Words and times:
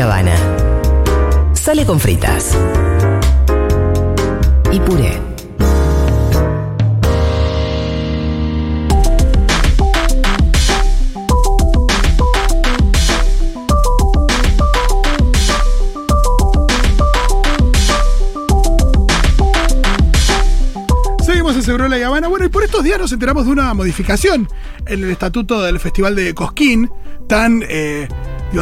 Habana. 0.00 0.36
Sale 1.54 1.86
con 1.86 1.98
fritas. 1.98 2.56
Y 4.70 4.80
puré. 4.80 5.18
Seguimos 21.24 21.56
en 21.56 21.62
Seguro 21.62 21.88
La 21.88 22.06
Habana. 22.06 22.28
Bueno, 22.28 22.44
y 22.44 22.48
por 22.48 22.64
estos 22.64 22.84
días 22.84 22.98
nos 22.98 23.12
enteramos 23.12 23.46
de 23.46 23.52
una 23.52 23.72
modificación 23.72 24.48
en 24.86 25.04
el 25.04 25.10
estatuto 25.10 25.62
del 25.62 25.80
Festival 25.80 26.14
de 26.14 26.34
Cosquín, 26.34 26.90
tan 27.28 27.62
eh, 27.68 28.08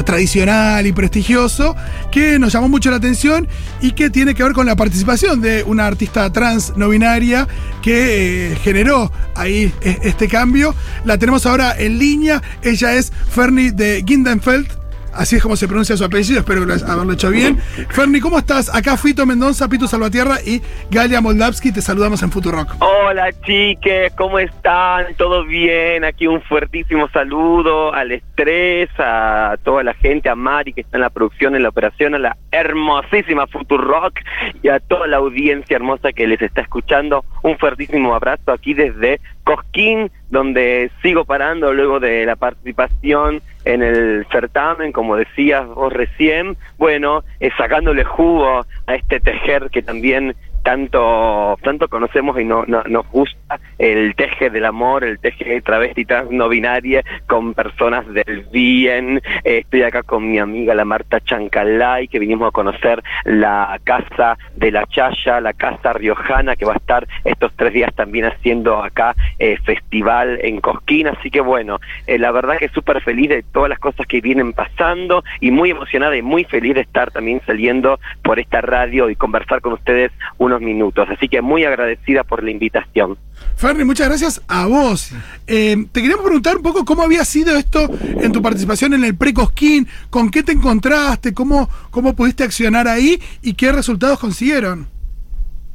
tradicional 0.03 0.87
y 0.87 0.93
prestigioso, 0.93 1.77
que 2.11 2.39
nos 2.39 2.53
llamó 2.53 2.69
mucho 2.69 2.91
la 2.91 2.97
atención 2.97 3.47
y 3.80 3.93
que 3.93 4.11
tiene 4.11 4.34
que 4.34 4.43
ver 4.43 4.53
con 4.53 4.67
la 4.67 4.77
participación 4.77 5.41
de 5.41 5.62
una 5.65 5.87
artista 5.87 6.33
trans 6.33 6.73
no 6.77 6.89
binaria 6.89 7.47
que 7.83 8.53
eh, 8.53 8.57
generó 8.57 9.12
ahí 9.34 9.73
eh, 9.83 9.98
este 10.03 10.29
cambio. 10.29 10.75
La 11.05 11.19
tenemos 11.19 11.47
ahora 11.47 11.75
en 11.79 11.98
línea. 11.98 12.43
Ella 12.62 12.95
es 12.95 13.12
Fernie 13.30 13.73
de 13.73 14.03
Gindenfeld. 14.07 14.84
Así 15.16 15.36
es 15.36 15.42
como 15.42 15.56
se 15.56 15.66
pronuncia 15.68 15.96
su 15.96 16.04
apellido, 16.04 16.41
espero 16.41 16.60
que 16.60 16.66
lo- 16.66 16.92
haberlo 16.92 17.12
hecho 17.12 17.30
bien. 17.30 17.59
Fernie, 17.91 18.20
¿cómo 18.20 18.38
estás? 18.38 18.75
Acá 18.75 18.97
Fito 18.97 19.25
Mendoza, 19.27 19.69
Pitu 19.69 19.86
Salvatierra 19.86 20.36
y 20.44 20.61
Galia 20.91 21.20
Moldavsky, 21.20 21.72
te 21.72 21.80
saludamos 21.80 22.22
en 22.22 22.30
Futurock. 22.30 22.75
Hola 22.80 23.30
chiques, 23.44 24.12
¿cómo 24.16 24.39
están? 24.39 25.14
¿Todo 25.16 25.44
bien? 25.44 26.05
Aquí 26.05 26.27
un 26.27 26.42
fuertísimo 26.42 27.08
saludo 27.11 27.92
al 27.94 28.12
estrés, 28.12 28.89
a 28.98 29.56
toda 29.62 29.83
la 29.84 29.94
gente, 29.94 30.28
a 30.28 30.34
Mari 30.34 30.72
que 30.72 30.80
está 30.83 30.97
en 30.97 31.02
la 31.02 31.11
producción, 31.11 31.55
en 31.56 31.62
la 31.62 31.69
operación, 31.69 32.14
a 32.14 32.19
la 32.19 32.36
hermosísima 32.50 33.46
Futurock 33.46 34.19
y 34.62 34.69
a 34.69 34.80
toda 34.80 35.06
la 35.06 35.19
audiencia 35.19 35.77
hermosa 35.77 36.12
que 36.12 36.27
les 36.27 36.42
está 36.42 36.61
escuchando. 36.61 37.24
Un 37.42 37.58
fuertísimo 37.58 38.14
abrazo 38.14 38.52
aquí 38.52 38.74
desde 38.74 39.20
Cosquín, 39.45 40.11
donde 40.31 40.91
sigo 41.03 41.25
parando 41.25 41.73
luego 41.73 42.00
de 42.00 42.25
la 42.25 42.37
participación 42.37 43.42
en 43.64 43.83
el 43.83 44.27
certamen, 44.33 44.92
como 44.92 45.17
decías 45.17 45.67
vos 45.67 45.92
recién, 45.92 46.56
bueno, 46.78 47.25
eh, 47.41 47.51
sacándole 47.56 48.05
jugo 48.05 48.67
a 48.86 48.95
este 48.95 49.20
tejer 49.20 49.70
que 49.70 49.83
también 49.83 50.34
tanto 50.65 51.57
tanto 51.62 51.89
conocemos 51.89 52.41
y 52.41 52.45
no, 52.45 52.65
no- 52.67 52.83
nos 52.89 53.09
gusta 53.11 53.61
el 53.79 54.15
teje 54.17 54.51
del 54.51 54.65
amor, 54.65 55.05
el 55.05 55.19
teje 55.19 55.61
travesti 55.61 56.05
trans 56.05 56.31
no 56.31 56.48
binaria 56.48 57.03
con 57.27 57.55
personas 57.55 58.07
del 58.12 58.47
bien. 58.51 59.20
Estoy 59.45 59.83
acá 59.83 60.03
con 60.03 60.29
mi 60.31 60.39
amiga 60.39 60.75
la 60.75 60.85
Marta 60.85 61.20
Chancalay, 61.20 62.09
que 62.09 62.19
vinimos 62.19 62.48
a 62.48 62.53
conocer 62.53 63.03
la 63.25 63.79
casa 63.85 64.37
de 64.57 64.70
la 64.73 64.87
Chaya, 64.87 65.41
la 65.41 65.53
casa 65.53 65.92
riojana, 65.92 66.57
que 66.57 66.65
va 66.65 66.73
a 66.73 66.77
estar 66.77 67.07
estos 67.25 67.53
tres 67.57 67.73
días 67.73 67.95
también 67.95 68.25
haciendo 68.25 68.83
acá 68.83 69.15
eh, 69.39 69.57
festival 69.65 70.39
en 70.42 70.61
Cosquín. 70.61 71.09
Así 71.09 71.31
que 71.31 71.41
bueno, 71.41 71.79
eh, 72.07 72.19
la 72.19 72.33
verdad 72.33 72.57
que 72.59 72.69
súper 72.69 73.03
feliz 73.03 73.29
de 73.29 73.42
todas 73.42 73.69
las 73.69 73.79
cosas 73.79 74.07
que 74.07 74.20
vienen 74.20 74.53
pasando 74.55 75.23
y 75.41 75.51
muy 75.51 75.70
emocionada 75.70 76.17
y 76.17 76.23
muy 76.23 76.45
feliz 76.45 76.75
de 76.75 76.81
estar 76.81 77.11
también 77.11 77.41
saliendo 77.47 78.01
por 78.23 78.39
esta 78.39 78.61
radio 78.62 79.11
y 79.11 79.17
conversar 79.17 79.61
con 79.61 79.75
ustedes 79.75 80.11
unos 80.39 80.53
minutos. 80.60 81.08
Así 81.10 81.28
que 81.28 81.41
muy 81.41 81.64
agradecida 81.64 82.24
por 82.24 82.42
la 82.42 82.50
invitación. 82.50 83.17
Fernie, 83.56 83.84
muchas 83.84 84.08
gracias 84.08 84.42
a 84.48 84.67
vos. 84.67 85.12
Eh, 85.46 85.77
te 85.92 86.01
queríamos 86.01 86.24
preguntar 86.24 86.56
un 86.56 86.62
poco 86.62 86.84
cómo 86.84 87.02
había 87.02 87.24
sido 87.24 87.56
esto 87.56 87.89
en 88.02 88.33
tu 88.33 88.42
participación 88.42 88.95
en 88.95 89.05
el 89.05 89.17
pre-Cosquín, 89.17 89.86
con 90.11 90.30
qué 90.30 90.42
te 90.42 90.52
encontraste, 90.52 91.34
cómo, 91.34 91.68
cómo 91.90 92.14
pudiste 92.14 92.45
accionar 92.45 92.89
ahí 92.89 93.20
y 93.42 93.55
qué 93.55 93.73
resultados 93.73 94.18
consiguieron. 94.18 94.89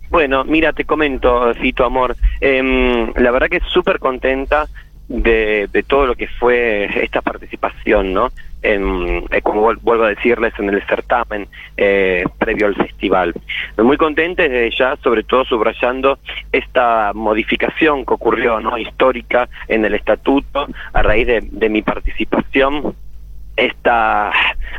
Bueno, 0.10 0.44
mira, 0.44 0.74
te 0.74 0.86
comento, 0.86 1.54
Fito 1.54 1.86
Amor, 1.86 2.16
em, 2.42 3.14
la 3.16 3.30
verdad 3.32 3.48
que 3.48 3.62
súper 3.72 4.00
contenta 4.00 4.68
de, 5.10 5.84
todo 5.88 6.06
lo 6.06 6.16
que 6.16 6.28
fue 6.28 6.86
esta 7.04 7.22
participación, 7.22 8.14
¿no? 8.14 8.30
En, 8.62 9.24
eh, 9.32 9.42
como 9.42 9.64
vuel- 9.64 9.80
vuelvo 9.82 10.04
a 10.04 10.10
decirles, 10.10 10.54
en 10.60 10.70
el 10.70 10.82
certamen 10.84 11.48
eh, 11.78 12.24
previo 12.38 12.68
al 12.68 12.76
festival. 12.76 13.34
Muy 13.78 13.98
contenta 13.98 14.44
desde 14.44 14.70
ya, 14.78 14.96
sobre 14.98 15.24
todo 15.24 15.46
subrayando 15.46 16.20
esta 16.52 17.12
modificación 17.14 18.06
que 18.06 18.14
ocurrió, 18.14 18.60
¿no? 18.60 18.78
Histórica 18.78 19.50
en 19.68 19.84
el 19.86 19.96
estatuto 19.96 20.68
a 20.94 21.02
raíz 21.02 21.26
de, 21.28 21.70
mi 21.70 21.82
participación 21.82 22.96
esta 23.56 24.32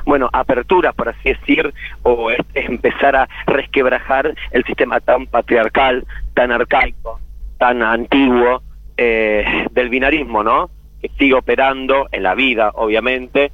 bueno 0.06 0.30
apertura 0.32 0.92
por 0.92 1.10
así 1.10 1.28
decir 1.28 1.72
o 2.02 2.30
es 2.30 2.38
empezar 2.54 3.14
a 3.14 3.28
resquebrajar 3.46 4.32
el 4.52 4.64
sistema 4.64 5.00
tan 5.00 5.26
patriarcal 5.26 6.06
tan 6.32 6.50
arcaico 6.50 7.20
tan 7.58 7.82
antiguo 7.82 8.62
eh, 9.03 9.66
del 9.71 9.88
binarismo 9.88 10.43
no 10.43 10.69
que 11.00 11.09
sigue 11.19 11.34
operando 11.34 12.06
en 12.12 12.22
la 12.22 12.34
vida 12.34 12.71
obviamente 12.75 13.50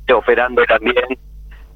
sigue 0.00 0.12
operando 0.12 0.62
también 0.64 1.18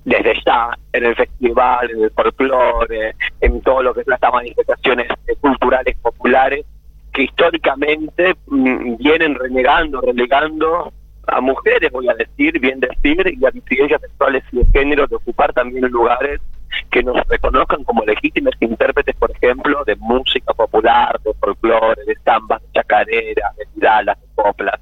desde 0.05 0.35
ya 0.45 0.77
en 0.93 1.05
el 1.07 1.17
festival 1.17 1.91
en 1.91 2.03
el 2.05 2.11
folclore 2.11 3.15
en 3.41 3.63
todo 3.63 3.83
lo 3.83 3.95
que 3.95 4.05
son 4.05 4.13
estas 4.13 4.33
manifestaciones 4.33 5.09
culturales 5.41 5.97
populares 5.97 6.67
que 7.13 7.23
históricamente 7.23 8.35
mm, 8.49 8.97
vienen 8.99 9.35
renegando 9.35 10.03
relegando 10.03 10.93
a 11.27 11.41
mujeres, 11.41 11.91
voy 11.91 12.09
a 12.09 12.15
decir, 12.15 12.59
bien 12.61 12.81
decir, 12.81 13.37
y 13.39 13.45
a 13.45 13.51
disidencias 13.51 14.01
sexuales 14.01 14.45
y 14.53 14.59
de 14.59 14.67
género 14.67 15.07
de 15.07 15.17
ocupar 15.17 15.53
también 15.53 15.85
lugares 15.87 16.41
que 16.91 17.03
nos 17.03 17.17
reconozcan 17.29 17.85
como 17.85 18.05
legítimas 18.05 18.55
intérpretes, 18.61 19.17
por 19.17 19.31
ejemplo, 19.31 19.83
de 19.85 19.97
música 19.97 20.53
popular, 20.55 21.19
de 21.25 21.33
folclore, 21.35 22.03
de 23.17 23.67
tiralas, 23.75 24.21
de 24.21 24.27
coplas. 24.35 24.81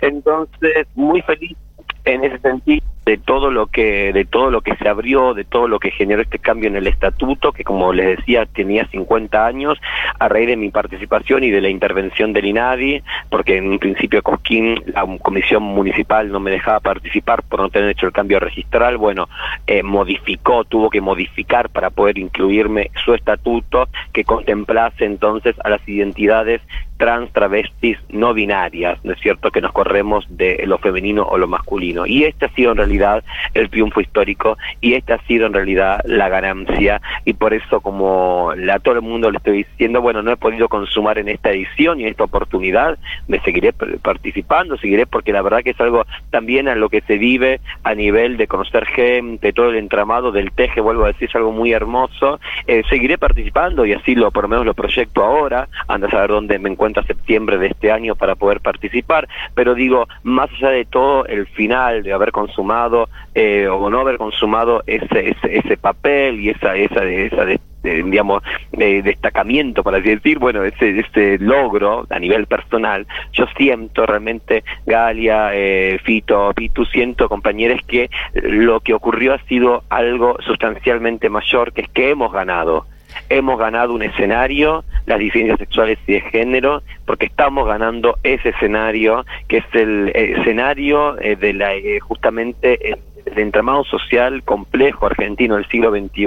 Entonces, 0.00 0.86
muy 0.94 1.22
feliz 1.22 1.56
en 2.04 2.24
ese 2.24 2.38
sentido 2.38 2.84
de 3.06 3.18
todo 3.18 3.50
lo 3.50 3.66
que 3.66 4.12
de 4.12 4.24
todo 4.24 4.50
lo 4.50 4.62
que 4.62 4.76
se 4.76 4.88
abrió, 4.88 5.34
de 5.34 5.44
todo 5.44 5.68
lo 5.68 5.78
que 5.78 5.90
generó 5.90 6.22
este 6.22 6.38
cambio 6.38 6.68
en 6.68 6.76
el 6.76 6.86
estatuto, 6.86 7.52
que 7.52 7.64
como 7.64 7.92
les 7.92 8.18
decía 8.18 8.46
tenía 8.46 8.86
50 8.86 9.46
años, 9.46 9.78
a 10.18 10.28
raíz 10.28 10.48
de 10.48 10.56
mi 10.56 10.70
participación 10.70 11.44
y 11.44 11.50
de 11.50 11.60
la 11.60 11.68
intervención 11.68 12.32
del 12.32 12.46
INADI, 12.46 13.02
porque 13.28 13.58
en 13.58 13.68
un 13.68 13.78
principio 13.78 14.22
Cosquín, 14.22 14.82
la 14.86 15.04
comisión 15.18 15.62
municipal 15.62 16.30
no 16.30 16.40
me 16.40 16.50
dejaba 16.50 16.80
participar 16.80 17.42
por 17.42 17.60
no 17.60 17.68
tener 17.68 17.90
hecho 17.90 18.06
el 18.06 18.12
cambio 18.12 18.40
registral, 18.40 18.96
bueno, 18.96 19.28
eh, 19.66 19.82
modificó, 19.82 20.64
tuvo 20.64 20.88
que 20.88 21.00
modificar 21.00 21.68
para 21.68 21.90
poder 21.90 22.16
incluirme 22.18 22.90
su 23.04 23.12
estatuto 23.12 23.88
que 24.12 24.24
contemplase 24.24 25.04
entonces 25.04 25.54
a 25.62 25.68
las 25.68 25.86
identidades 25.86 26.62
trans, 27.04 27.30
travestis, 27.32 27.98
no 28.08 28.32
binarias, 28.32 28.98
¿no 29.04 29.12
es 29.12 29.20
cierto?, 29.20 29.50
que 29.50 29.60
nos 29.60 29.72
corremos 29.72 30.24
de 30.30 30.64
lo 30.66 30.78
femenino 30.78 31.22
o 31.24 31.36
lo 31.36 31.46
masculino. 31.46 32.06
Y 32.06 32.24
este 32.24 32.46
ha 32.46 32.48
sido 32.56 32.72
en 32.72 32.78
realidad 32.78 33.22
el 33.52 33.68
triunfo 33.68 34.00
histórico 34.00 34.56
y 34.80 34.94
esta 34.94 35.16
ha 35.16 35.26
sido 35.26 35.46
en 35.46 35.52
realidad 35.52 36.00
la 36.06 36.30
ganancia 36.30 37.02
y 37.26 37.34
por 37.34 37.52
eso 37.52 37.82
como 37.82 38.52
a 38.52 38.78
todo 38.78 38.94
el 38.94 39.02
mundo 39.02 39.30
le 39.30 39.36
estoy 39.36 39.64
diciendo, 39.64 40.00
bueno, 40.00 40.22
no 40.22 40.30
he 40.32 40.38
podido 40.38 40.66
consumar 40.70 41.18
en 41.18 41.28
esta 41.28 41.50
edición 41.50 42.00
y 42.00 42.04
en 42.04 42.08
esta 42.08 42.24
oportunidad, 42.24 42.96
me 43.28 43.38
seguiré 43.40 43.74
participando, 43.74 44.78
seguiré 44.78 45.04
porque 45.06 45.32
la 45.32 45.42
verdad 45.42 45.62
que 45.62 45.70
es 45.70 45.80
algo 45.80 46.06
también 46.30 46.68
a 46.68 46.74
lo 46.74 46.88
que 46.88 47.02
se 47.02 47.18
vive 47.18 47.60
a 47.82 47.94
nivel 47.94 48.38
de 48.38 48.46
conocer 48.46 48.86
gente, 48.86 49.52
todo 49.52 49.68
el 49.68 49.76
entramado 49.76 50.32
del 50.32 50.52
teje, 50.52 50.80
vuelvo 50.80 51.04
a 51.04 51.08
decir, 51.08 51.28
es 51.28 51.36
algo 51.36 51.52
muy 51.52 51.72
hermoso, 51.72 52.40
Eh, 52.66 52.82
seguiré 52.88 53.18
participando 53.18 53.84
y 53.84 53.92
así 53.92 54.14
lo 54.14 54.30
por 54.30 54.44
lo 54.44 54.48
menos 54.48 54.64
lo 54.64 54.74
proyecto 54.74 55.22
ahora, 55.22 55.68
anda 55.86 56.06
a 56.08 56.10
saber 56.10 56.30
dónde 56.30 56.58
me 56.58 56.70
encuentro 56.70 56.93
a 57.00 57.04
septiembre 57.06 57.58
de 57.58 57.68
este 57.68 57.90
año 57.92 58.14
para 58.14 58.34
poder 58.34 58.60
participar, 58.60 59.28
pero 59.54 59.74
digo, 59.74 60.06
más 60.22 60.50
allá 60.52 60.70
de 60.70 60.84
todo, 60.84 61.26
el 61.26 61.46
final 61.48 62.02
de 62.02 62.12
haber 62.12 62.32
consumado 62.32 63.08
eh, 63.34 63.66
o 63.68 63.90
no 63.90 64.00
haber 64.00 64.16
consumado 64.18 64.82
ese, 64.86 65.30
ese, 65.30 65.58
ese 65.58 65.76
papel 65.76 66.40
y 66.40 66.50
esa, 66.50 66.76
esa, 66.76 67.04
esa 67.04 67.44
de- 67.44 67.60
de, 67.84 68.02
digamos, 68.02 68.42
de 68.72 69.02
destacamiento, 69.02 69.82
para 69.82 69.98
así 69.98 70.08
decir, 70.08 70.38
bueno, 70.38 70.64
ese, 70.64 71.00
ese 71.00 71.36
logro 71.38 72.06
a 72.08 72.18
nivel 72.18 72.46
personal, 72.46 73.06
yo 73.34 73.44
siento 73.58 74.06
realmente, 74.06 74.64
Galia, 74.86 75.50
eh, 75.52 75.98
Fito, 76.02 76.50
Pitu, 76.54 76.86
siento, 76.86 77.28
compañeros, 77.28 77.80
que 77.86 78.08
lo 78.32 78.80
que 78.80 78.94
ocurrió 78.94 79.34
ha 79.34 79.38
sido 79.40 79.84
algo 79.90 80.38
sustancialmente 80.46 81.28
mayor, 81.28 81.74
que 81.74 81.82
es 81.82 81.88
que 81.90 82.08
hemos 82.08 82.32
ganado. 82.32 82.86
Hemos 83.28 83.58
ganado 83.58 83.94
un 83.94 84.02
escenario, 84.02 84.84
las 85.06 85.18
disidencias 85.18 85.58
sexuales 85.58 85.98
y 86.06 86.14
de 86.14 86.20
género, 86.22 86.82
porque 87.06 87.26
estamos 87.26 87.66
ganando 87.66 88.18
ese 88.22 88.50
escenario, 88.50 89.24
que 89.48 89.58
es 89.58 89.64
el 89.72 90.08
eh, 90.08 90.34
escenario 90.38 91.20
eh, 91.20 91.36
de 91.36 91.52
la 91.54 91.74
eh, 91.74 92.00
justamente 92.00 92.98
el 93.26 93.38
entramado 93.38 93.84
social 93.84 94.42
complejo 94.42 95.06
argentino 95.06 95.56
del 95.56 95.68
siglo 95.68 95.90
XXI 95.90 96.24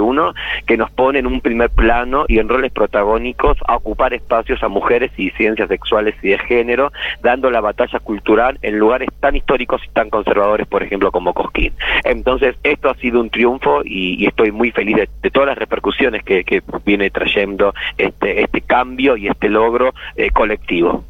que 0.66 0.78
nos 0.78 0.92
pone 0.92 1.20
en 1.20 1.28
un 1.28 1.42
primer 1.42 1.70
plano 1.70 2.26
y 2.28 2.40
en 2.40 2.50
roles 2.50 2.72
protagónicos 2.72 3.58
a 3.68 3.76
ocupar 3.76 4.14
espacios 4.14 4.62
a 4.64 4.68
mujeres 4.68 5.12
y 5.18 5.30
ciencias 5.32 5.70
sexuales 5.70 6.16
y 6.22 6.30
de 6.30 6.40
género, 6.40 6.92
dando 7.22 7.52
la 7.52 7.62
batalla 7.62 8.00
cultural 8.00 8.58
en 8.62 8.80
lugares 8.80 9.10
tan 9.20 9.36
históricos 9.36 9.82
y 9.86 9.90
tan 9.90 10.10
conservadores, 10.10 10.68
por 10.68 10.84
ejemplo, 10.84 11.12
como 11.12 11.34
Cosquín. 11.34 11.74
Entonces, 12.04 12.56
esto 12.64 12.90
ha 12.90 12.96
sido 12.96 13.22
un 13.22 13.30
triunfo 13.30 13.82
y, 13.84 14.26
estoy 14.28 14.52
muy 14.52 14.72
feliz 14.72 14.98
de, 14.98 15.32
todas 15.32 15.48
las 15.48 15.58
repercusiones 15.58 16.24
que, 16.24 16.64
viene 16.86 17.10
trayendo 17.10 17.74
este, 17.98 18.42
este 18.42 18.62
cambio 18.62 19.18
y 19.18 19.28
este 19.28 19.50
logro 19.50 19.94
eh, 20.16 20.32
colectivo. 20.32 21.04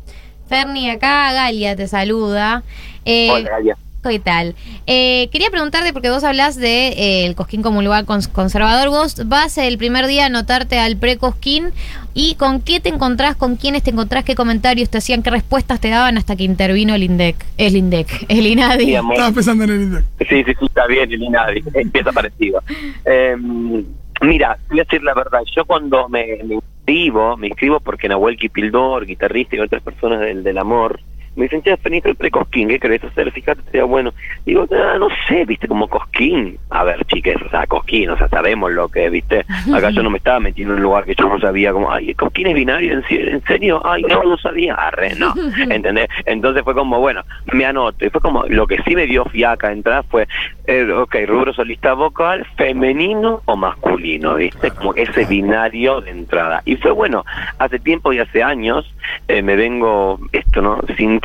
Ferni, 0.48 0.90
acá 0.90 1.34
Galia 1.34 1.76
te 1.76 1.88
saluda. 1.88 2.64
Eh, 3.06 3.30
Hola, 3.32 3.50
Galia. 3.50 3.78
¿Qué 4.08 4.20
tal? 4.20 4.56
Eh, 4.86 5.28
quería 5.32 5.50
preguntarte, 5.50 5.92
porque 5.92 6.10
vos 6.10 6.24
hablas 6.24 6.56
de 6.56 6.88
eh, 6.90 7.26
el 7.26 7.36
Cosquín 7.36 7.62
como 7.62 7.80
un 7.80 7.86
lugar 7.86 8.06
conservador, 8.06 8.90
vos 8.90 9.28
vas 9.28 9.58
el 9.58 9.78
primer 9.78 10.08
día 10.08 10.24
a 10.24 10.26
anotarte 10.28 10.80
al 10.80 10.96
pre-Cosquín 10.96 11.72
y 12.14 12.36
con 12.36 12.62
qué 12.62 12.80
te 12.80 12.90
encontrás, 12.90 13.36
con 13.36 13.58
quiénes 13.58 13.84
te 13.84 13.92
encontrás, 13.92 14.24
qué 14.24 14.34
comentarios 14.34 14.90
te 14.90 15.00
hacían, 15.00 15.24
qué 15.24 15.30
respuestas 15.30 15.82
te 15.82 15.90
daban 15.90 16.18
hasta 16.18 16.36
que 16.38 16.46
intervino 16.46 16.96
el 16.96 17.04
INDEC, 17.04 17.36
el 17.58 17.76
INDEC, 17.76 18.26
el 18.30 18.48
INADI. 18.48 18.96
Estaba 18.96 19.32
pensando 19.32 19.66
en 19.66 19.70
el 19.72 19.82
INDEC. 19.82 20.06
Sí, 20.20 20.44
sí, 20.44 20.54
sí, 20.58 20.66
está 20.66 20.88
bien, 20.88 21.12
el 21.12 21.22
INADI, 21.22 21.64
empieza 21.74 22.12
parecido. 22.14 22.64
Em, 23.04 23.86
mira, 24.22 24.58
voy 24.70 24.80
a 24.80 24.84
decir 24.84 25.04
la 25.04 25.14
verdad, 25.14 25.42
yo 25.54 25.66
cuando 25.66 26.08
me, 26.08 26.40
me 26.46 26.56
inscribo, 26.56 27.36
me 27.36 27.48
inscribo 27.48 27.82
porque 27.82 28.08
Nahuel 28.08 28.38
Kipildor, 28.38 29.06
guitarrista 29.06 29.58
y 29.58 29.60
otras 29.60 29.84
personas 29.84 30.22
del, 30.22 30.44
del 30.44 30.58
amor, 30.58 31.02
me 31.38 31.44
dicen, 31.44 31.62
ya, 31.62 31.78
veniste 31.84 32.10
el 32.10 32.16
pre-Cosquín, 32.16 32.68
¿qué 32.68 32.80
querés 32.80 33.04
hacer? 33.04 33.32
Fíjate, 33.32 33.82
bueno. 33.84 34.12
Digo, 34.44 34.66
ah, 34.72 34.98
no 35.00 35.08
sé, 35.28 35.46
viste, 35.46 35.68
como 35.68 35.88
Cosquín. 35.88 36.58
A 36.78 36.84
ver, 36.84 37.04
chiques, 37.06 37.36
o 37.44 37.50
sea, 37.50 37.66
Cosquín, 37.66 38.10
o 38.10 38.18
sea, 38.18 38.28
sabemos 38.28 38.72
lo 38.72 38.88
que, 38.88 39.10
viste. 39.10 39.46
Acá 39.74 39.90
yo 39.90 40.04
no 40.04 40.12
me 40.12 40.20
estaba 40.20 40.40
metiendo 40.40 40.74
en 40.74 40.80
un 40.80 40.84
lugar 40.84 41.06
que 41.06 41.16
yo 41.16 41.28
no 41.28 41.40
sabía, 41.40 41.74
como, 41.74 41.92
ay, 41.92 42.14
Cosquín 42.14 42.48
es 42.48 42.54
binario, 42.54 43.02
¿en 43.10 43.44
serio? 43.46 43.82
Ay, 43.84 44.04
no, 44.04 44.24
no 44.24 44.38
sabía, 44.38 44.76
arre, 44.76 45.16
no. 45.16 45.34
¿Entendés? 45.70 46.08
Entonces 46.26 46.64
fue 46.64 46.76
como, 46.76 47.00
bueno, 47.00 47.24
me 47.52 47.66
anoto. 47.66 48.06
Y 48.06 48.10
fue 48.10 48.22
como, 48.22 48.44
lo 48.48 48.68
que 48.68 48.82
sí 48.84 48.96
me 48.96 49.08
dio 49.08 49.26
fiaca 49.26 49.72
entrar 49.72 50.04
fue, 50.10 50.28
eh, 50.68 50.88
ok, 50.92 51.16
rubro 51.26 51.54
solista 51.54 51.94
vocal, 51.94 52.46
femenino 52.58 53.42
o 53.46 53.56
masculino, 53.56 54.36
viste, 54.36 54.72
como 54.72 54.94
ese 54.94 55.26
binario 55.26 56.02
de 56.02 56.12
entrada. 56.12 56.62
Y 56.66 56.76
fue 56.76 56.92
bueno, 56.92 57.26
hace 57.58 57.80
tiempo 57.80 58.14
y 58.14 58.20
hace 58.20 58.44
años, 58.44 58.94
eh, 59.28 59.42
me 59.42 59.56
vengo, 59.56 60.20
esto, 60.32 60.62
¿no? 60.62 60.80
Sin 60.96 61.20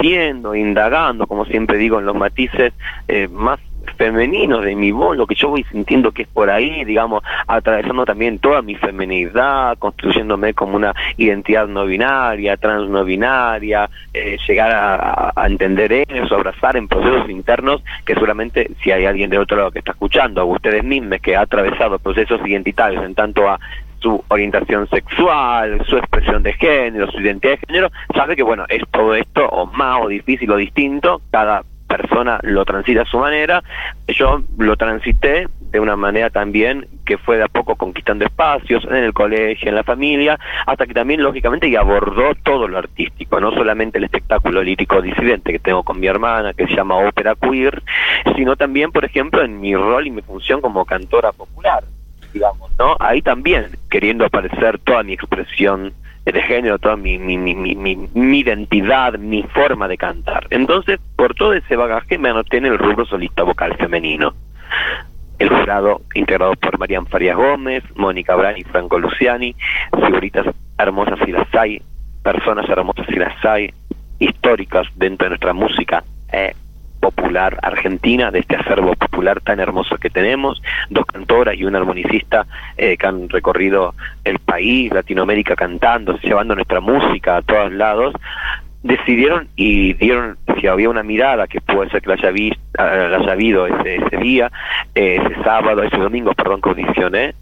indagando, 0.54 1.26
como 1.26 1.44
siempre 1.44 1.78
digo, 1.78 1.98
en 1.98 2.06
los 2.06 2.16
matices 2.16 2.72
eh, 3.08 3.28
más 3.28 3.60
femeninos 4.02 4.64
de 4.64 4.74
mi 4.74 4.90
voz, 4.90 5.16
lo 5.16 5.28
que 5.28 5.36
yo 5.36 5.50
voy 5.50 5.62
sintiendo 5.70 6.10
que 6.10 6.22
es 6.22 6.28
por 6.28 6.50
ahí, 6.50 6.84
digamos, 6.84 7.22
atravesando 7.46 8.04
también 8.04 8.40
toda 8.40 8.60
mi 8.60 8.74
feminidad, 8.74 9.78
construyéndome 9.78 10.54
como 10.54 10.74
una 10.74 10.92
identidad 11.18 11.68
no 11.68 11.86
binaria, 11.86 12.56
trans 12.56 12.88
no 12.88 13.04
binaria, 13.04 13.88
eh, 14.12 14.38
llegar 14.48 14.72
a, 14.72 15.32
a, 15.36 15.46
entender 15.46 15.92
eso, 16.08 16.34
abrazar 16.34 16.76
en 16.76 16.88
procesos 16.88 17.30
internos 17.30 17.84
que 18.04 18.14
seguramente 18.14 18.72
si 18.82 18.90
hay 18.90 19.06
alguien 19.06 19.30
de 19.30 19.38
otro 19.38 19.56
lado 19.56 19.70
que 19.70 19.78
está 19.78 19.92
escuchando, 19.92 20.42
o 20.42 20.46
ustedes 20.46 20.82
mismos 20.82 21.20
que 21.20 21.36
ha 21.36 21.42
atravesado 21.42 22.00
procesos 22.00 22.40
identitarios 22.44 23.04
en 23.04 23.14
tanto 23.14 23.48
a 23.48 23.60
su 24.00 24.20
orientación 24.26 24.88
sexual, 24.88 25.80
su 25.86 25.96
expresión 25.96 26.42
de 26.42 26.54
género, 26.54 27.08
su 27.12 27.20
identidad 27.20 27.52
de 27.52 27.66
género, 27.68 27.92
sabe 28.16 28.34
que 28.34 28.42
bueno, 28.42 28.64
es 28.68 28.82
todo 28.90 29.14
esto 29.14 29.46
o 29.46 29.66
más 29.66 30.00
o 30.02 30.08
difícil 30.08 30.50
o 30.50 30.56
distinto, 30.56 31.22
cada 31.30 31.62
persona 31.92 32.40
lo 32.42 32.64
transita 32.64 33.02
a 33.02 33.06
su 33.06 33.18
manera, 33.18 33.62
yo 34.08 34.42
lo 34.56 34.76
transité 34.76 35.46
de 35.70 35.78
una 35.78 35.94
manera 35.94 36.30
también 36.30 36.86
que 37.04 37.18
fue 37.18 37.36
de 37.36 37.44
a 37.44 37.48
poco 37.48 37.76
conquistando 37.76 38.24
espacios 38.24 38.84
en 38.84 38.96
el 38.96 39.12
colegio, 39.12 39.68
en 39.68 39.74
la 39.74 39.84
familia, 39.84 40.38
hasta 40.66 40.86
que 40.86 40.94
también 40.94 41.22
lógicamente 41.22 41.68
y 41.68 41.76
abordó 41.76 42.34
todo 42.42 42.66
lo 42.66 42.78
artístico, 42.78 43.40
no 43.40 43.52
solamente 43.52 43.98
el 43.98 44.04
espectáculo 44.04 44.62
lírico 44.62 45.02
disidente 45.02 45.52
que 45.52 45.58
tengo 45.58 45.82
con 45.82 46.00
mi 46.00 46.06
hermana, 46.06 46.54
que 46.54 46.66
se 46.66 46.74
llama 46.74 46.96
ópera 46.96 47.34
queer, 47.34 47.82
sino 48.36 48.56
también, 48.56 48.90
por 48.90 49.04
ejemplo, 49.04 49.42
en 49.42 49.60
mi 49.60 49.74
rol 49.74 50.06
y 50.06 50.10
mi 50.10 50.22
función 50.22 50.60
como 50.60 50.84
cantora 50.84 51.32
popular 51.32 51.84
digamos, 52.32 52.70
¿no? 52.78 52.96
Ahí 52.98 53.20
también 53.20 53.66
queriendo 53.90 54.24
aparecer 54.24 54.78
toda 54.78 55.02
mi 55.02 55.12
expresión 55.12 55.92
de 56.24 56.42
género, 56.42 56.78
toda 56.78 56.96
mi, 56.96 57.18
mi, 57.18 57.36
mi, 57.36 57.54
mi, 57.54 57.96
mi 58.14 58.38
identidad, 58.38 59.18
mi 59.18 59.42
forma 59.42 59.88
de 59.88 59.96
cantar. 59.96 60.46
Entonces, 60.50 61.00
por 61.16 61.34
todo 61.34 61.52
ese 61.54 61.74
bagaje 61.74 62.18
me 62.18 62.30
anoté 62.30 62.58
en 62.58 62.66
el 62.66 62.78
rubro 62.78 63.04
solista 63.04 63.42
vocal 63.42 63.76
femenino. 63.76 64.34
El 65.38 65.48
jurado 65.48 66.02
integrado 66.14 66.54
por 66.54 66.78
Marian 66.78 67.06
Farias 67.06 67.36
Gómez, 67.36 67.82
Mónica 67.96 68.36
Brani 68.36 68.62
Franco 68.62 68.98
Luciani, 68.98 69.56
figuritas 70.06 70.46
hermosas 70.78 71.18
y 71.26 71.32
las 71.32 71.52
hay, 71.54 71.82
personas 72.22 72.68
hermosas 72.68 73.06
y 73.08 73.16
las 73.16 73.44
hay, 73.44 73.74
históricas 74.20 74.86
dentro 74.94 75.24
de 75.24 75.30
nuestra 75.30 75.52
música, 75.52 76.04
eh, 76.32 76.54
popular 77.02 77.58
argentina, 77.62 78.30
de 78.30 78.38
este 78.38 78.54
acervo 78.54 78.94
popular 78.94 79.40
tan 79.40 79.58
hermoso 79.58 79.96
que 79.96 80.08
tenemos, 80.08 80.62
dos 80.88 81.04
cantoras 81.04 81.56
y 81.56 81.64
un 81.64 81.74
armonicista 81.74 82.46
eh, 82.76 82.96
que 82.96 83.06
han 83.06 83.28
recorrido 83.28 83.94
el 84.24 84.38
país, 84.38 84.92
Latinoamérica 84.92 85.56
cantando, 85.56 86.16
llevando 86.20 86.54
nuestra 86.54 86.80
música 86.80 87.38
a 87.38 87.42
todos 87.42 87.72
lados, 87.72 88.14
decidieron 88.84 89.48
y 89.56 89.94
dieron, 89.94 90.38
si 90.60 90.68
había 90.68 90.88
una 90.88 91.02
mirada 91.02 91.48
que 91.48 91.60
puede 91.60 91.90
ser 91.90 92.02
que 92.02 92.08
la 92.08 92.14
haya, 92.14 92.30
visto, 92.30 92.60
la 92.74 93.16
haya 93.16 93.32
habido 93.32 93.66
ese, 93.66 93.96
ese 93.96 94.16
día, 94.18 94.50
ese 94.94 95.34
sábado, 95.42 95.82
ese 95.82 95.98
domingo, 95.98 96.32
perdón, 96.34 96.60
que 96.60 96.70
audicioné, 96.70 97.34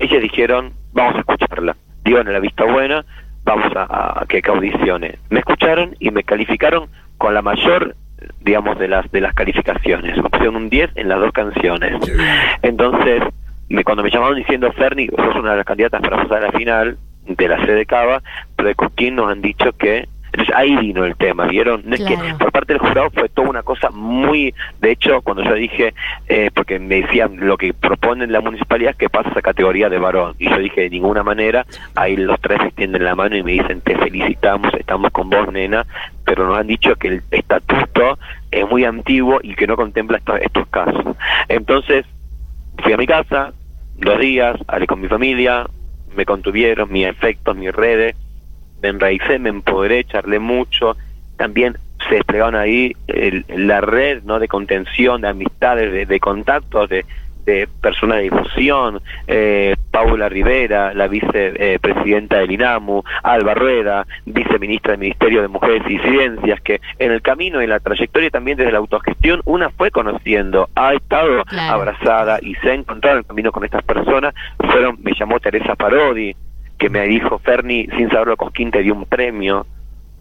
ellos 0.00 0.22
dijeron, 0.22 0.72
vamos 0.92 1.14
a 1.16 1.18
escucharla, 1.20 1.76
dieron 2.04 2.32
la 2.32 2.40
vista 2.40 2.64
buena, 2.64 3.04
vamos 3.44 3.72
a, 3.76 4.24
que 4.28 4.42
audicione. 4.46 5.18
Me 5.30 5.40
escucharon 5.40 5.94
y 6.00 6.10
me 6.10 6.24
calificaron 6.24 6.88
con 7.18 7.34
la 7.34 7.42
mayor 7.42 7.94
digamos, 8.40 8.78
de 8.78 8.88
las, 8.88 9.10
de 9.10 9.20
las 9.20 9.34
calificaciones. 9.34 10.16
Me 10.16 10.28
pusieron 10.30 10.56
un 10.56 10.70
10 10.70 10.90
en 10.96 11.08
las 11.08 11.20
dos 11.20 11.32
canciones. 11.32 11.96
Entonces, 12.62 13.22
me, 13.68 13.84
cuando 13.84 14.02
me 14.02 14.10
llamaron 14.10 14.36
diciendo, 14.36 14.70
Ferni, 14.72 15.08
sos 15.08 15.36
una 15.36 15.52
de 15.52 15.56
las 15.58 15.66
candidatas 15.66 16.00
para 16.02 16.22
pasar 16.22 16.38
a 16.38 16.46
la 16.46 16.52
final 16.52 16.98
de 17.26 17.48
la 17.48 17.64
sede 17.64 17.86
Cava, 17.86 18.22
pero 18.56 18.68
de 18.68 18.74
Coquín 18.74 19.16
nos 19.16 19.30
han 19.30 19.40
dicho 19.40 19.72
que 19.72 20.08
entonces 20.34 20.56
ahí 20.56 20.74
vino 20.74 21.04
el 21.04 21.14
tema, 21.14 21.46
¿vieron? 21.46 21.82
No 21.84 21.94
es 21.94 22.02
que 22.02 22.16
por 22.40 22.50
parte 22.50 22.72
del 22.72 22.80
jurado 22.80 23.08
fue 23.10 23.28
toda 23.28 23.48
una 23.48 23.62
cosa 23.62 23.90
muy... 23.90 24.52
De 24.80 24.90
hecho, 24.90 25.22
cuando 25.22 25.44
yo 25.44 25.54
dije, 25.54 25.94
eh, 26.26 26.50
porque 26.52 26.80
me 26.80 27.02
decían 27.02 27.36
lo 27.38 27.56
que 27.56 27.72
proponen 27.72 28.32
la 28.32 28.40
municipalidad 28.40 28.90
es 28.90 28.96
que 28.96 29.08
pasa 29.08 29.30
esa 29.30 29.42
categoría 29.42 29.88
de 29.88 29.98
varón. 29.98 30.34
Y 30.40 30.50
yo 30.50 30.58
dije, 30.58 30.80
de 30.80 30.90
ninguna 30.90 31.22
manera, 31.22 31.64
ahí 31.94 32.16
los 32.16 32.40
tres 32.40 32.60
extienden 32.62 33.04
la 33.04 33.14
mano 33.14 33.36
y 33.36 33.44
me 33.44 33.52
dicen, 33.52 33.80
te 33.82 33.96
felicitamos, 33.96 34.74
estamos 34.74 35.12
con 35.12 35.30
vos, 35.30 35.52
nena, 35.52 35.86
pero 36.24 36.48
nos 36.48 36.58
han 36.58 36.66
dicho 36.66 36.96
que 36.96 37.06
el 37.06 37.22
estatuto 37.30 38.18
es 38.50 38.68
muy 38.68 38.84
antiguo 38.84 39.38
y 39.40 39.54
que 39.54 39.68
no 39.68 39.76
contempla 39.76 40.20
estos, 40.40 40.66
casos. 40.66 41.16
Entonces, 41.48 42.06
fui 42.82 42.92
a 42.92 42.96
mi 42.96 43.06
casa, 43.06 43.52
dos 43.98 44.18
días, 44.18 44.56
hablé 44.66 44.88
con 44.88 45.00
mi 45.00 45.06
familia, 45.06 45.68
me 46.16 46.26
contuvieron 46.26 46.90
mis 46.90 47.06
efectos, 47.06 47.56
mis 47.56 47.72
redes, 47.72 48.16
me 48.84 48.90
enraicé, 48.90 49.38
me 49.38 49.48
empoderé, 49.48 50.04
charlé 50.04 50.38
mucho, 50.38 50.94
también 51.38 51.78
se 52.06 52.16
desplegaron 52.16 52.54
ahí 52.54 52.92
la 53.48 53.80
red 53.80 54.22
no 54.24 54.38
de 54.38 54.46
contención, 54.46 55.22
de 55.22 55.28
amistades, 55.28 56.06
de, 56.06 56.20
contactos, 56.20 56.90
de, 56.90 57.06
de 57.46 57.66
personas 57.80 58.18
de 58.18 58.24
difusión, 58.24 59.00
eh, 59.26 59.74
Paula 59.90 60.28
Rivera, 60.28 60.92
la 60.92 61.08
vicepresidenta 61.08 62.40
del 62.40 62.50
INAMU, 62.50 63.02
Alba 63.22 63.54
Rueda, 63.54 64.06
viceministra 64.26 64.92
del 64.92 65.00
Ministerio 65.00 65.40
de 65.40 65.48
Mujeres 65.48 65.82
y 65.86 65.96
Disidencias, 65.96 66.60
que 66.60 66.82
en 66.98 67.10
el 67.10 67.22
camino 67.22 67.62
y 67.62 67.64
en 67.64 67.70
la 67.70 67.80
trayectoria 67.80 68.28
también 68.28 68.58
desde 68.58 68.72
la 68.72 68.78
autogestión, 68.78 69.40
una 69.46 69.70
fue 69.70 69.90
conociendo, 69.90 70.68
ha 70.74 70.92
estado 70.92 71.42
abrazada 71.56 72.38
y 72.42 72.54
se 72.56 72.70
ha 72.70 72.74
encontrado 72.74 73.16
en 73.16 73.20
el 73.20 73.26
camino 73.26 73.50
con 73.50 73.64
estas 73.64 73.82
personas, 73.82 74.34
fueron, 74.58 74.98
me 75.02 75.14
llamó 75.18 75.40
Teresa 75.40 75.74
Parodi, 75.74 76.36
que 76.84 76.90
me 76.90 77.06
dijo, 77.06 77.38
Ferni, 77.38 77.86
sin 77.96 78.10
saberlo, 78.10 78.36
Cosquín 78.36 78.70
te 78.70 78.82
dio 78.82 78.92
un 78.92 79.06
premio, 79.06 79.64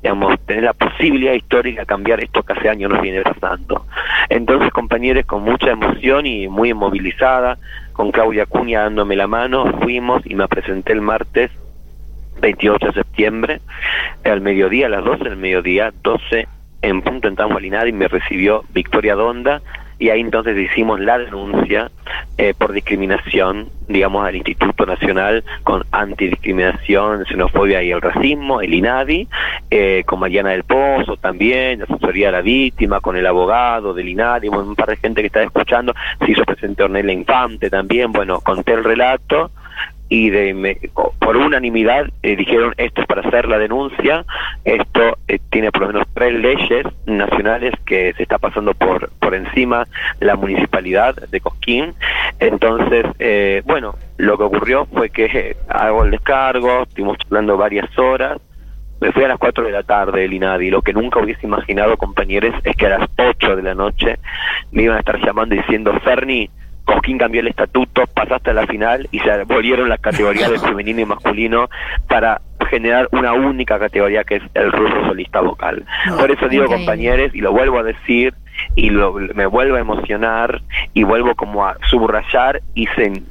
digamos, 0.02 0.40
tener 0.46 0.64
la 0.64 0.72
posibilidad 0.72 1.34
histórica 1.34 1.82
de 1.82 1.86
cambiar 1.86 2.24
esto 2.24 2.42
que 2.42 2.54
hace 2.54 2.70
años 2.70 2.90
nos 2.90 3.02
viene 3.02 3.22
pasando. 3.22 3.86
Entonces, 4.30 4.72
compañeros, 4.72 5.26
con 5.26 5.44
mucha 5.44 5.72
emoción 5.72 6.26
y 6.26 6.48
muy 6.48 6.74
movilizada, 6.74 7.58
con 7.92 8.14
Claudia 8.14 8.46
Cuña 8.46 8.84
dándome 8.84 9.18
la 9.18 9.28
mano, 9.28 9.78
fuimos 9.82 10.26
y 10.26 10.36
me 10.36 10.48
presenté 10.48 10.94
el 10.94 11.02
martes 11.02 11.52
28 12.40 12.86
de 12.86 12.94
septiembre, 12.94 13.60
al 14.24 14.40
mediodía, 14.40 14.86
a 14.86 14.90
las 14.90 15.04
12 15.04 15.22
del 15.22 15.36
mediodía, 15.36 15.92
12 16.02 16.48
en 16.82 17.02
punto 17.02 17.28
en 17.28 17.88
y 17.90 17.92
me 17.92 18.08
recibió 18.08 18.64
Victoria 18.74 19.16
Donda, 19.16 19.62
y 20.00 20.12
ahí 20.12 20.22
entonces 20.22 20.58
hicimos 20.58 21.02
la 21.02 21.18
denuncia 21.18 21.92
eh, 22.38 22.54
por 22.58 22.72
discriminación, 22.72 23.70
digamos, 23.88 24.26
al 24.26 24.36
Instituto 24.36 24.86
Nacional 24.86 25.44
con 25.64 25.84
Antidiscriminación, 25.92 27.26
Xenofobia 27.26 27.84
y 27.84 27.92
el 27.92 28.02
Racismo, 28.02 28.62
el 28.62 28.74
INADI, 28.74 29.28
eh, 29.70 30.04
con 30.06 30.20
Mariana 30.20 30.50
del 30.50 30.64
Pozo 30.64 31.18
también, 31.18 31.80
la 31.80 31.86
asesoría 31.86 32.28
de 32.28 32.32
la 32.32 32.42
víctima, 32.42 33.02
con 33.02 33.16
el 33.16 33.26
abogado 33.28 33.94
del 33.94 34.10
INADI, 34.10 34.50
un 34.50 34.76
par 34.76 34.90
de 34.90 34.98
gente 34.98 35.22
que 35.22 35.28
está 35.28 35.44
escuchando, 35.44 35.94
se 36.26 36.32
hizo 36.32 36.44
presente 36.44 36.84
Ornella 36.84 37.12
Infante 37.12 37.70
también, 37.70 38.12
bueno, 38.12 38.42
conté 38.42 38.74
el 38.74 38.84
relato 38.84 39.52
y 40.10 40.30
de 40.30 40.80
por 41.20 41.38
unanimidad 41.38 42.08
eh, 42.22 42.36
dijeron 42.36 42.74
esto 42.78 43.02
es 43.02 43.08
para 43.08 43.22
hacer 43.22 43.48
la 43.48 43.58
denuncia, 43.58 44.26
esto 44.64 45.18
eh, 45.28 45.40
tiene 45.50 45.72
por 45.72 45.82
lo 45.82 45.88
menos 45.88 46.08
tres 46.14 46.34
leyes 46.34 46.86
nacionales 47.06 47.74
que 47.86 48.14
se 48.14 48.24
está 48.24 48.38
pasando 48.38 48.74
por, 48.74 49.10
por 49.20 49.34
encima 49.34 49.88
la 50.20 50.36
municipalidad 50.36 51.16
de 51.16 51.40
Cosquín, 51.40 51.94
entonces, 52.40 53.06
eh, 53.20 53.62
bueno, 53.66 53.96
lo 54.18 54.38
que 54.38 54.44
ocurrió 54.44 54.86
fue 54.86 55.10
que 55.10 55.56
hago 55.68 56.04
el 56.04 56.12
descargo, 56.12 56.84
estuvimos 56.84 57.18
hablando 57.26 57.58
varias 57.58 57.98
horas, 57.98 58.40
me 59.00 59.12
fui 59.12 59.24
a 59.24 59.28
las 59.28 59.38
4 59.38 59.66
de 59.66 59.72
la 59.72 59.84
tarde 59.84 60.26
el 60.26 60.34
INADI, 60.34 60.70
lo 60.70 60.82
que 60.82 60.94
nunca 60.94 61.20
hubiese 61.20 61.46
imaginado, 61.46 61.98
compañeros, 61.98 62.56
es 62.64 62.76
que 62.76 62.86
a 62.86 63.00
las 63.00 63.10
8 63.18 63.56
de 63.58 63.62
la 63.64 63.76
noche 63.76 64.18
me 64.72 64.84
iban 64.84 64.98
a 64.98 65.00
estar 65.00 65.20
llamando 65.20 65.56
diciendo, 65.56 65.94
Ferni, 66.04 66.50
Cosquín 66.86 67.18
cambió 67.18 67.42
el 67.42 67.48
estatuto, 67.48 68.06
pasaste 68.08 68.52
a 68.52 68.54
la 68.54 68.68
final 68.68 69.08
y 69.12 69.20
se 69.20 69.44
volvieron 69.46 69.90
las 69.90 70.00
categorías 70.00 70.52
de 70.52 70.60
femenino 70.68 71.02
y 71.02 71.06
masculino 71.06 71.70
para 72.08 72.42
generar 72.70 73.08
una 73.12 73.34
única 73.34 73.78
categoría 73.78 74.24
que 74.24 74.38
es 74.38 74.44
el 74.54 74.72
ruso 74.72 75.06
solista 75.06 75.42
vocal. 75.42 75.86
Por 76.18 76.32
eso 76.32 76.48
digo, 76.48 76.66
compañeros, 76.66 77.34
y 77.34 77.42
lo 77.42 77.52
vuelvo 77.52 77.80
a 77.80 77.84
decir, 77.84 78.34
y 78.76 78.90
lo, 78.90 79.14
me 79.14 79.46
vuelvo 79.46 79.76
a 79.76 79.80
emocionar 79.80 80.62
y 80.94 81.04
vuelvo 81.04 81.36
como 81.36 81.66
a 81.66 81.78
subrayar 81.90 82.62
y, 82.74 82.88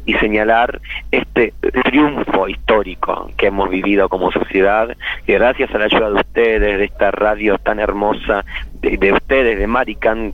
y 0.06 0.14
señalar 0.14 0.80
este 1.10 1.54
triunfo 1.84 2.48
histórico 2.48 3.30
que 3.36 3.46
hemos 3.46 3.68
vivido 3.70 4.08
como 4.08 4.30
sociedad, 4.32 4.96
que 5.26 5.34
gracias 5.34 5.74
a 5.74 5.78
la 5.78 5.84
ayuda 5.86 6.08
de 6.08 6.14
ustedes, 6.14 6.78
de 6.78 6.84
esta 6.84 7.10
radio 7.10 7.58
tan 7.58 7.80
hermosa, 7.80 8.44
de, 8.80 8.96
de 8.96 9.12
ustedes, 9.12 9.58
de 9.58 9.66
Marican, 9.66 10.32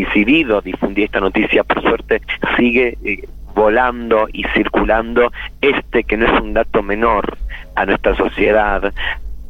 decidido 0.00 0.60
difundir 0.60 1.04
esta 1.04 1.20
noticia, 1.20 1.64
por 1.64 1.82
suerte 1.82 2.20
sigue 2.56 2.96
eh, 3.04 3.28
volando 3.54 4.28
y 4.32 4.44
circulando 4.54 5.32
este 5.60 6.04
que 6.04 6.16
no 6.16 6.26
es 6.26 6.40
un 6.40 6.52
dato 6.52 6.82
menor 6.82 7.38
a 7.74 7.86
nuestra 7.86 8.14
sociedad, 8.16 8.92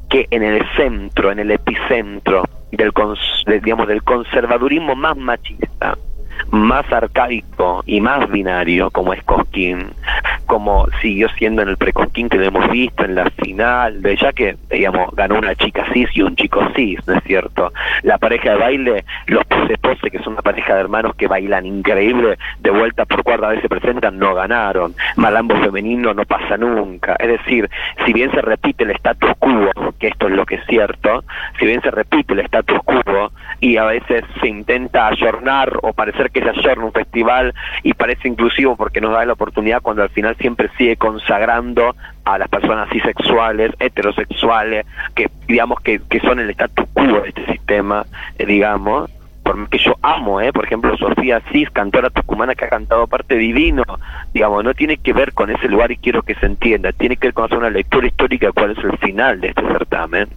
que 0.09 0.27
en 0.31 0.43
el 0.43 0.65
centro, 0.77 1.33
en 1.33 1.41
el 1.41 1.51
epicentro 1.51 2.45
del, 2.71 2.93
digamos, 3.63 3.89
del 3.89 4.03
conservadurismo 4.03 4.95
más 4.95 5.17
machista, 5.17 5.97
más 6.51 6.91
arcaico 6.93 7.83
y 7.87 8.01
más 8.01 8.29
binario 8.31 8.91
como 8.91 9.13
es 9.13 9.23
Cosquín, 9.25 9.91
como 10.47 10.87
siguió 11.01 11.29
siendo 11.31 11.63
en 11.63 11.69
el 11.69 11.77
precosquín 11.77 12.29
que 12.29 12.39
lo 12.39 12.45
hemos 12.45 12.71
visto 12.71 13.05
en 13.05 13.15
la 13.15 13.29
final, 13.31 14.03
de 14.03 14.17
ya 14.17 14.33
que, 14.33 14.57
digamos, 14.71 15.15
ganó 15.15 15.39
una 15.39 15.55
chica 15.55 15.85
cis 15.93 16.09
y 16.15 16.23
un 16.23 16.37
chico 16.37 16.61
cis, 16.75 16.99
¿no 17.07 17.15
es 17.15 17.25
cierto? 17.25 17.73
La 18.03 18.19
pareja 18.19 18.53
de 18.53 18.57
baile, 18.57 19.05
los 19.27 19.45
pose 19.45 19.77
pose, 19.79 20.11
que 20.11 20.19
son 20.21 20.35
una 20.35 20.43
pareja 20.43 20.75
de 20.75 20.81
hermanos 20.81 21.15
que 21.17 21.27
bailan 21.27 21.67
increíble, 21.67 22.39
de 22.61 22.71
vuelta 22.71 23.05
por 23.05 23.23
cuarta 23.23 23.49
vez 23.49 23.61
se 23.61 23.69
presentan, 23.69 24.19
no 24.19 24.35
ganaron. 24.35 24.95
Malambo 25.17 25.57
femenino 25.57 26.15
no 26.15 26.25
pasa 26.25 26.57
nunca. 26.57 27.17
Es 27.19 27.29
decir, 27.29 27.69
si 28.05 28.13
bien 28.13 28.31
se 28.31 28.41
repite 28.41 28.85
el 28.85 28.93
status 28.93 29.33
quo, 29.39 29.95
que 29.99 30.09
esto 30.09 30.29
es 30.29 30.33
lo 30.35 30.47
que 30.47 30.57
es 30.57 30.67
cierto, 30.67 31.25
si 31.59 31.67
bien 31.67 31.81
se 31.83 31.91
repite 31.91 32.35
el 32.35 32.41
status 32.41 32.81
quo 32.85 33.33
y 33.61 33.77
a 33.77 33.85
veces 33.85 34.25
se 34.41 34.49
intenta 34.49 35.09
ayornar 35.09 35.73
o 35.83 35.93
parecer 35.93 36.31
que 36.31 36.43
se 36.43 36.51
ayorna 36.51 36.85
un 36.85 36.93
festival 36.93 37.55
y 37.83 37.95
parece 37.95 38.29
inclusivo 38.29 38.77
porque 38.77 39.01
nos 39.01 39.13
da 39.13 39.25
la 39.25 39.33
oportunidad 39.33 39.83
cuando 39.83 40.03
al 40.03 40.11
final 40.11 40.36
siempre 40.39 40.71
sigue 40.77 40.97
consagrando 40.97 41.95
a 42.25 42.39
las 42.39 42.49
personas 42.49 42.89
bisexuales, 42.91 43.73
heterosexuales, 43.79 44.87
que 45.15 45.31
digamos 45.47 45.81
que, 45.81 46.01
que 46.09 46.21
son 46.21 46.41
el 46.41 46.51
status 46.51 46.87
quo 46.93 47.21
de 47.21 47.29
este 47.29 47.47
sistema, 47.47 48.05
eh, 48.39 48.47
digamos, 48.47 49.11
por, 49.47 49.69
que 49.69 49.79
yo 49.79 49.95
amo, 50.03 50.41
¿eh? 50.41 50.53
por 50.53 50.65
ejemplo, 50.65 50.97
Sofía 50.97 51.41
Cis, 51.53 51.71
cantora 51.71 52.11
tucumana 52.11 52.55
que 52.55 52.65
ha 52.65 52.69
cantado 52.69 53.07
parte 53.07 53.37
divino, 53.37 53.85
digamos, 54.35 54.65
no 54.65 54.75
tiene 54.75 54.97
que 54.97 55.13
ver 55.13 55.33
con 55.33 55.51
ese 55.51 55.69
lugar 55.69 55.93
y 55.93 55.97
quiero 55.97 56.23
que 56.23 56.35
se 56.35 56.47
entienda, 56.47 56.93
tiene 56.93 57.17
que 57.17 57.29
ver 57.29 57.35
con 57.35 57.45
hacer 57.45 57.59
una 57.59 57.71
lectura 57.71 58.07
histórica 58.09 58.49
de 58.49 58.53
cuál 58.53 58.73
es 58.73 58.79
el 58.79 58.99
final 58.99 59.41
de 59.41 59.49
este 59.49 59.63
certamen. 59.63 60.29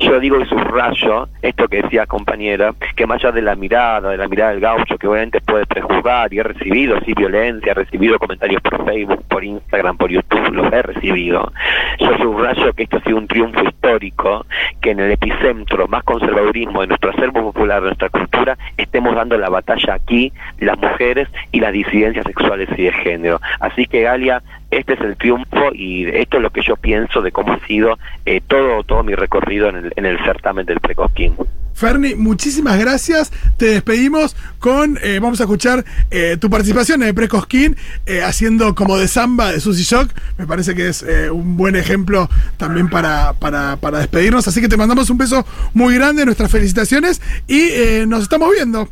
Yo 0.00 0.18
digo 0.20 0.40
y 0.40 0.46
subrayo 0.46 1.28
esto 1.42 1.68
que 1.68 1.82
decía 1.82 2.06
compañera, 2.06 2.74
que 2.96 3.06
más 3.06 3.22
allá 3.22 3.32
de 3.32 3.42
la 3.42 3.54
mirada, 3.54 4.10
de 4.10 4.16
la 4.16 4.28
mirada 4.28 4.50
del 4.50 4.60
gaucho, 4.60 4.98
que 4.98 5.06
obviamente 5.06 5.40
puede 5.40 5.64
prejuzgar 5.66 6.32
y 6.34 6.40
he 6.40 6.42
recibido, 6.42 6.98
sí, 7.06 7.14
violencia, 7.14 7.70
he 7.70 7.74
recibido 7.74 8.18
comentarios 8.18 8.60
por 8.62 8.84
Facebook, 8.84 9.24
por 9.28 9.44
Instagram, 9.44 9.96
por 9.96 10.10
YouTube, 10.10 10.52
los 10.52 10.72
he 10.72 10.82
recibido. 10.82 11.52
Yo 11.98 12.16
subrayo 12.18 12.72
que 12.72 12.82
esto 12.82 12.96
ha 12.96 13.02
sido 13.02 13.16
un 13.16 13.28
triunfo 13.28 13.62
histórico, 13.62 14.44
que 14.80 14.90
en 14.90 15.00
el 15.00 15.12
epicentro 15.12 15.86
más 15.88 16.02
conservadurismo 16.04 16.80
de 16.80 16.88
nuestro 16.88 17.10
acervo 17.10 17.52
popular, 17.52 17.80
de 17.80 17.88
nuestra 17.88 18.08
cultura, 18.08 18.55
estemos 18.76 19.14
dando 19.14 19.36
la 19.38 19.48
batalla 19.48 19.94
aquí, 19.94 20.32
las 20.58 20.78
mujeres 20.78 21.28
y 21.52 21.60
las 21.60 21.72
disidencias 21.72 22.24
sexuales 22.24 22.68
y 22.76 22.84
de 22.84 22.92
género. 22.92 23.40
Así 23.60 23.86
que 23.86 24.02
Galia, 24.02 24.42
este 24.70 24.94
es 24.94 25.00
el 25.00 25.16
triunfo 25.16 25.70
y 25.72 26.06
esto 26.06 26.38
es 26.38 26.42
lo 26.42 26.50
que 26.50 26.62
yo 26.62 26.76
pienso 26.76 27.22
de 27.22 27.32
cómo 27.32 27.52
ha 27.52 27.66
sido 27.66 27.98
eh, 28.24 28.40
todo, 28.46 28.82
todo 28.84 29.02
mi 29.02 29.14
recorrido 29.14 29.68
en 29.68 29.76
el, 29.76 29.92
en 29.96 30.06
el 30.06 30.18
certamen 30.24 30.66
del 30.66 30.80
Precosquín. 30.80 31.34
Ferni, 31.76 32.14
muchísimas 32.14 32.78
gracias. 32.78 33.30
Te 33.58 33.66
despedimos 33.66 34.34
con, 34.58 34.98
eh, 35.02 35.18
vamos 35.20 35.40
a 35.40 35.44
escuchar 35.44 35.84
eh, 36.10 36.36
tu 36.40 36.50
participación 36.50 37.02
en 37.02 37.14
Precosquín, 37.14 37.76
haciendo 38.24 38.74
como 38.74 38.96
de 38.96 39.06
samba 39.06 39.52
de 39.52 39.60
Susy 39.60 39.82
Shock. 39.82 40.10
Me 40.38 40.46
parece 40.46 40.74
que 40.74 40.88
es 40.88 41.04
un 41.30 41.56
buen 41.56 41.76
ejemplo 41.76 42.28
también 42.56 42.88
para, 42.88 43.34
para, 43.34 43.76
para, 43.76 43.98
despedirnos. 43.98 44.48
Así 44.48 44.60
que 44.60 44.68
te 44.68 44.76
mandamos 44.76 45.10
un 45.10 45.18
beso 45.18 45.46
muy 45.74 45.94
grande, 45.94 46.24
nuestras 46.24 46.50
felicitaciones 46.50 47.20
y 47.46 47.70
nos 48.06 48.22
estamos 48.22 48.50
viendo. 48.52 48.88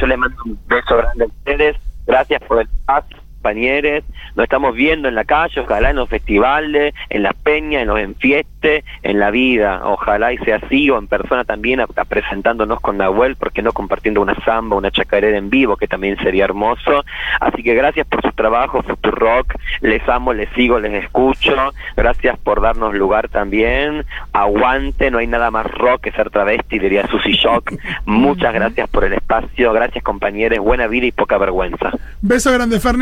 Yo 0.00 0.06
le 0.06 0.16
mando 0.16 0.36
un 0.44 0.58
beso 0.68 0.96
grande 0.96 1.24
a 1.24 1.26
ustedes. 1.26 1.76
Gracias 2.06 2.40
por 2.46 2.60
el 2.60 2.68
paso 2.84 3.25
compañeros, 3.46 4.02
nos 4.34 4.44
estamos 4.44 4.74
viendo 4.74 5.06
en 5.06 5.14
la 5.14 5.24
calle, 5.24 5.60
ojalá 5.60 5.90
en 5.90 5.96
los 5.96 6.08
festivales, 6.08 6.94
en 7.08 7.22
las 7.22 7.34
peñas, 7.34 7.82
en 7.82 7.88
los 7.88 8.00
enfiestes, 8.00 8.84
en 9.04 9.20
la 9.20 9.30
vida, 9.30 9.82
ojalá 9.84 10.32
y 10.32 10.38
sea 10.38 10.56
así, 10.56 10.90
o 10.90 10.98
en 10.98 11.06
persona 11.06 11.44
también, 11.44 11.80
presentándonos 12.08 12.80
con 12.80 12.98
Nahuel, 12.98 13.36
porque 13.36 13.62
no 13.62 13.72
compartiendo 13.72 14.20
una 14.20 14.34
samba, 14.44 14.74
una 14.74 14.90
chacarera 14.90 15.38
en 15.38 15.48
vivo, 15.48 15.76
que 15.76 15.86
también 15.86 16.16
sería 16.18 16.44
hermoso. 16.44 17.04
Así 17.40 17.62
que 17.62 17.74
gracias 17.74 18.06
por 18.08 18.20
su 18.22 18.32
trabajo, 18.32 18.82
Rock, 19.02 19.54
les 19.80 20.06
amo, 20.08 20.32
les 20.32 20.48
sigo, 20.50 20.80
les 20.80 21.04
escucho, 21.04 21.54
gracias 21.96 22.36
por 22.38 22.60
darnos 22.60 22.94
lugar 22.94 23.28
también, 23.28 24.04
aguante, 24.32 25.10
no 25.10 25.18
hay 25.18 25.28
nada 25.28 25.52
más 25.52 25.66
rock 25.66 26.02
que 26.02 26.12
ser 26.12 26.30
travesti, 26.30 26.80
diría 26.80 27.06
Susy 27.06 27.32
Shock, 27.32 27.74
muchas 28.06 28.52
gracias 28.52 28.88
por 28.88 29.04
el 29.04 29.12
espacio, 29.12 29.72
gracias 29.72 30.02
compañeros, 30.02 30.58
buena 30.58 30.88
vida 30.88 31.06
y 31.06 31.12
poca 31.12 31.38
vergüenza. 31.38 31.92
Beso 32.20 32.52
grande, 32.52 32.80
Fernie. 32.80 32.96